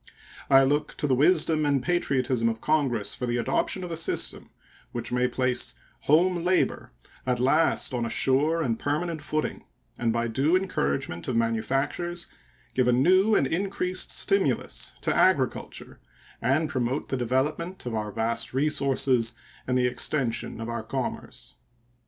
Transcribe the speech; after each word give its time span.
I 0.49 0.63
look 0.63 0.97
to 0.97 1.05
the 1.05 1.13
wisdom 1.13 1.63
and 1.63 1.79
patriotism 1.79 2.49
of 2.49 2.59
Congress 2.59 3.13
for 3.13 3.27
the 3.27 3.37
adoption 3.37 3.83
of 3.83 3.91
a 3.91 3.95
system 3.95 4.49
which 4.93 5.11
may 5.11 5.27
place 5.27 5.75
home 5.99 6.37
labor 6.43 6.91
at 7.23 7.39
last 7.39 7.93
on 7.93 8.03
a 8.03 8.09
sure 8.09 8.63
and 8.63 8.79
permanent 8.79 9.21
footing 9.21 9.63
and 9.99 10.11
by 10.11 10.27
due 10.27 10.55
encouragement 10.55 11.27
of 11.27 11.35
manufactures 11.35 12.25
give 12.73 12.87
a 12.87 12.91
new 12.91 13.35
and 13.35 13.45
increased 13.45 14.11
stimulus 14.11 14.93
to 15.01 15.15
agriculture 15.15 15.99
and 16.41 16.67
promote 16.67 17.09
the 17.09 17.15
development 17.17 17.85
of 17.85 17.93
our 17.93 18.11
vast 18.11 18.55
resources 18.55 19.35
and 19.67 19.77
the 19.77 19.85
extension 19.85 20.59
of 20.59 20.67
our 20.67 20.81
commerce. 20.81 21.57